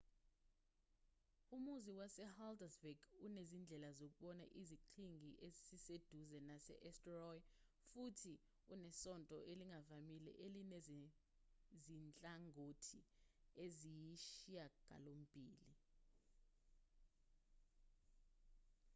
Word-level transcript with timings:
umuzi 1.55 1.91
wasehaldarsvík 1.99 3.01
unezindlela 3.25 3.89
zokubona 3.99 4.45
isiqhingi 4.61 5.31
esiseduze 5.47 6.39
sase-eysturoy 6.57 7.39
futhi 7.89 8.33
unesonto 8.73 9.35
elingavamile 9.51 10.31
elinezinhlangothi 10.45 12.99
eziyisishiyagalombili 13.63 15.71